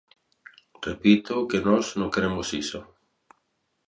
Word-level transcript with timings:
Repito 0.87 1.47
que 1.49 1.59
nós 1.67 1.85
non 1.99 2.13
queremos 2.13 2.47
iso. 2.63 2.79